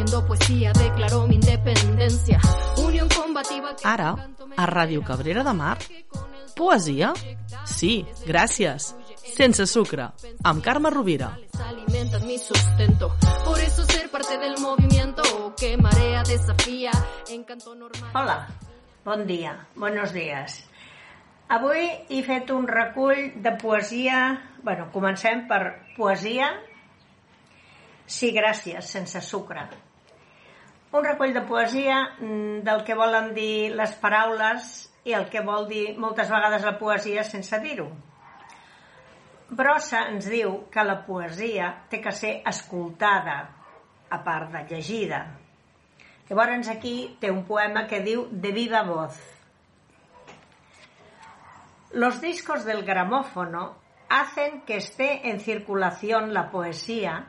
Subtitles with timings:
[0.00, 2.40] haciendo poesía, declaró mi independencia.
[2.78, 4.16] Unión combativa que Ara,
[4.56, 5.78] a Ràdio Cabrera de Mar,
[6.56, 7.12] poesia?
[7.66, 8.94] Sí, gràcies.
[9.36, 10.08] Sense sucre,
[10.42, 11.36] amb Carme Rovira.
[11.68, 13.14] alimentan mi sustento.
[13.44, 16.90] Por eso ser parte del movimiento que marea desafía.
[17.28, 18.10] Encanto normal.
[18.14, 18.48] Hola,
[19.04, 20.64] bon dia, buenos días.
[21.48, 24.40] Avui he fet un recull de poesia...
[24.62, 26.52] bueno, comencem per poesia
[28.10, 29.89] Sí, gràcies, sense sucre.
[30.90, 34.70] Un recull de poesia mm, del que volen dir les paraules
[35.06, 37.86] i el que vol dir moltes vegades la poesia sense dir-ho.
[39.50, 43.36] Brossa ens diu que la poesia té que ser escoltada,
[44.10, 45.20] a part de llegida.
[46.28, 49.18] Llavors aquí té un poema que diu de viva voz.
[51.92, 53.76] Los discos del gramófono
[54.08, 57.26] hacen que esté en circulación la poesía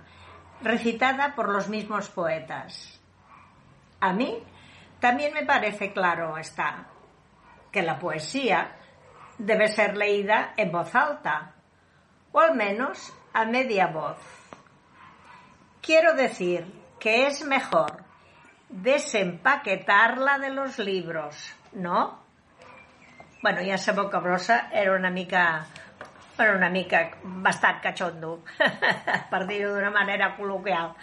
[0.62, 3.01] recitada por los mismos poetas.
[4.02, 4.44] A mí
[5.00, 6.88] también me parece claro está
[7.72, 8.76] que la poesía
[9.38, 11.54] debe ser leída en voz alta,
[12.32, 14.18] o al menos a media voz.
[15.82, 16.66] Quiero decir
[17.00, 18.04] que es mejor
[18.70, 22.20] desempaquetarla de los libros, ¿no?
[23.42, 25.66] Bueno, ja sabeu que Brossa era una mica
[26.38, 28.44] era una mica bastant catxondo,
[29.32, 30.94] per dir-ho d'una manera col·loquial.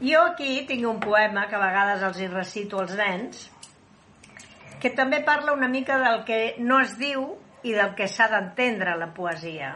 [0.00, 3.46] Jo aquí tinc un poema que a vegades els hi recito als nens,
[4.80, 7.26] que també parla una mica del que no es diu
[7.68, 9.74] i del que s'ha d'entendre la poesia.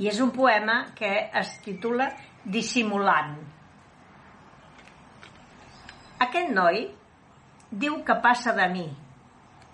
[0.00, 2.08] I és un poema que es titula
[2.42, 3.36] Dissimulant.
[6.24, 6.86] Aquest noi
[7.70, 8.86] diu que passa de mi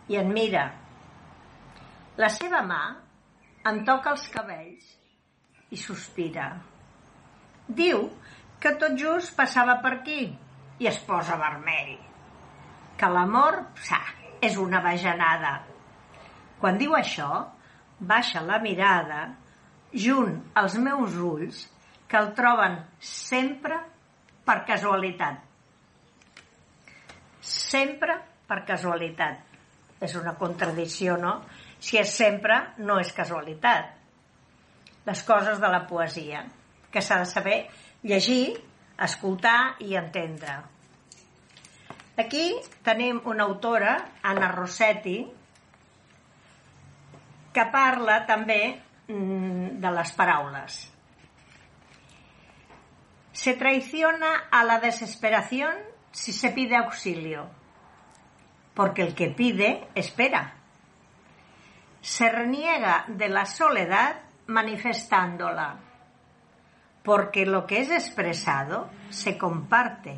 [0.08, 0.64] i en mira.
[2.18, 2.82] La seva mà
[3.70, 4.90] em toca els cabells
[5.70, 6.50] i sospira.
[7.68, 8.08] Diu
[8.60, 10.22] que tot just passava per aquí
[10.78, 11.96] i es posa vermell.
[12.98, 14.00] Que l'amor, sa,
[14.42, 15.52] és una bajanada.
[16.58, 17.30] Quan diu això,
[17.98, 19.28] baixa la mirada
[19.94, 21.64] junt als meus ulls
[22.08, 23.78] que el troben sempre
[24.46, 25.44] per casualitat.
[27.40, 29.44] Sempre per casualitat.
[30.00, 31.40] És una contradicció, no?
[31.78, 33.94] Si és sempre, no és casualitat.
[35.06, 36.44] Les coses de la poesia,
[36.92, 37.58] que s'ha de saber
[38.02, 38.58] llegir,
[38.98, 40.58] escoltar i entendre.
[42.18, 42.50] Aquí
[42.82, 43.94] tenim una autora,
[44.26, 45.18] Anna Rossetti,
[47.54, 48.60] que parla també
[49.08, 50.78] mm, de les paraules.
[53.38, 55.78] Se traiciona a la desesperación
[56.10, 57.46] si se pide auxilio,
[58.74, 60.54] porque el que pide espera.
[62.00, 65.76] Se reniega de la soledad manifestándola,
[67.02, 70.16] porque lo que es expresado se comparte.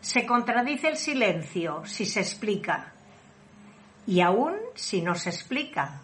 [0.00, 2.92] Se contradice el silencio si se explica,
[4.06, 6.00] y aún si no se explica.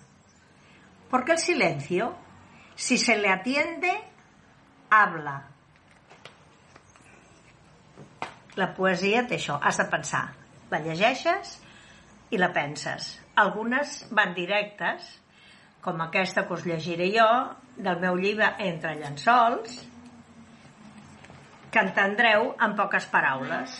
[1.11, 2.15] Porque el silencio,
[2.75, 3.93] si se le atiende,
[4.91, 5.49] habla.
[8.57, 10.25] La poesia té això, has de pensar.
[10.73, 11.59] La llegeixes
[12.33, 13.11] i la penses.
[13.37, 15.11] Algunes van directes,
[15.87, 17.29] com aquesta que us llegiré jo,
[17.79, 19.77] del meu llibre Entre llençols,
[21.71, 23.77] que entendreu en poques paraules.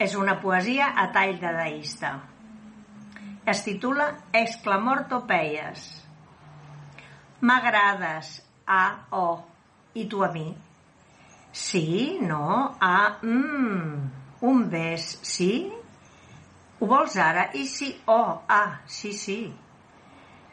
[0.00, 2.14] És una poesia a tall dadaista.
[3.52, 4.08] Es titula
[4.40, 5.84] Exclamortopeies.
[7.44, 8.82] M'agrades, a,
[9.20, 9.24] o,
[10.00, 10.48] i tu a mi.
[11.52, 12.44] Sí, no,
[12.80, 15.52] a, mm, un bes, sí?
[16.80, 17.50] Ho vols ara?
[17.52, 19.42] I sí, oh, ah, sí, sí.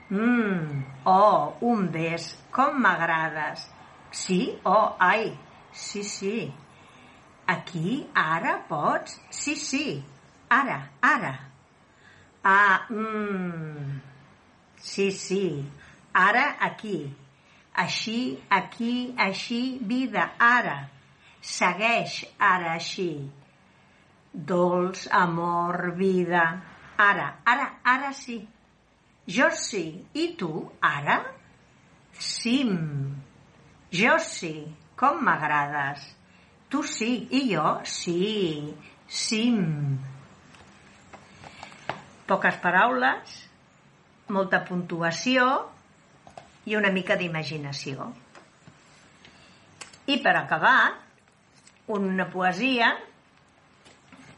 [0.10, 3.66] Mm, oh, un bes, com m'agrades.
[4.12, 5.38] Sí, oh, ai,
[5.74, 6.54] sí, sí.
[7.46, 9.20] Aquí, ara, pots?
[9.30, 10.04] Sí, sí,
[10.50, 11.34] ara, ara.
[12.44, 14.00] Ah, mm,
[14.80, 15.44] sí, sí,
[16.14, 17.14] ara, aquí.
[17.76, 20.90] Així, aquí, així, vida, ara.
[21.42, 23.12] Segueix ara així.
[24.34, 26.46] Dolç, amor, vida.
[26.98, 28.40] Ara, ara, ara sí.
[29.28, 30.06] Jo sí.
[30.16, 30.52] I tu,
[30.82, 31.20] ara?
[32.18, 32.78] Sim.
[33.92, 34.54] Jo sí.
[34.98, 36.06] Com m'agrades.
[36.72, 37.12] Tu sí.
[37.32, 37.66] I jo?
[37.84, 38.74] Sí.
[39.08, 39.60] Sim.
[42.28, 43.36] Poques paraules,
[44.36, 45.48] molta puntuació,
[46.68, 48.10] i una mica d'imaginació.
[50.12, 50.80] I per acabar,
[51.96, 52.90] una poesia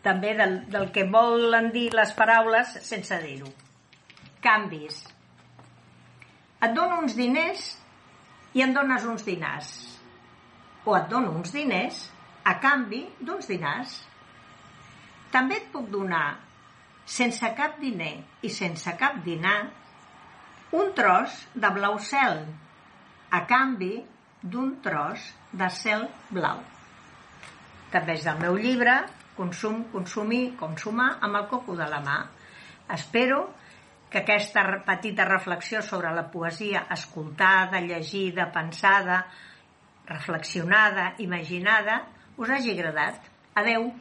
[0.06, 3.50] també del, del que volen dir les paraules sense dir-ho.
[4.44, 5.04] Canvis.
[6.64, 7.70] Et dono uns diners
[8.56, 9.72] i em dones uns dinars.
[10.90, 12.06] o et dono uns diners
[12.50, 13.92] a canvi d'uns dinars.
[15.30, 16.40] També et puc donar,
[17.06, 19.60] sense cap diner i sense cap dinar,
[20.80, 22.42] un tros de blau cel
[23.30, 24.00] a canvi
[24.42, 26.64] d'un tros de cel blau.
[27.94, 29.02] També és del meu llibre
[29.40, 32.18] Consum, consumir, consumar amb el coco de la mà.
[32.92, 33.38] Espero
[34.10, 39.28] que aquesta petita reflexió sobre la poesia escoltada, llegida, pensada,
[40.06, 42.08] reflexionada, imaginada,
[42.38, 43.22] us hagi agradat.
[43.56, 43.94] Adeu!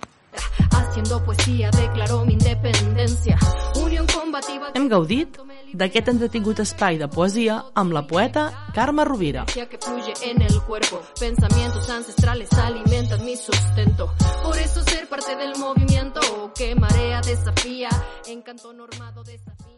[0.70, 3.38] Haciendo poesía declaró mi independencia.
[3.82, 4.70] Unión combativa.
[4.74, 5.38] Hem gaudit
[5.74, 9.44] d'aquest entretingut espai de poesia amb la poeta Carme Rovira.
[9.46, 11.02] que fluye en el cuerpo.
[11.18, 14.14] Pensamientos ancestrales alimentan mi sustento.
[14.42, 17.88] Por eso ser parte del movimiento que marea desafía.
[18.26, 19.77] Encanto normado desafía.